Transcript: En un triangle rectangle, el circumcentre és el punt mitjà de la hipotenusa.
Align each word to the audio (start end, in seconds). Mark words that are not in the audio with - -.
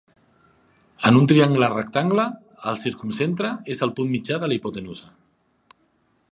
En 1.09 1.19
un 1.19 1.27
triangle 1.31 1.69
rectangle, 1.73 2.25
el 2.71 2.81
circumcentre 2.85 3.53
és 3.75 3.85
el 3.87 3.93
punt 4.01 4.11
mitjà 4.15 4.43
de 4.45 4.51
la 4.53 4.59
hipotenusa. 4.59 5.15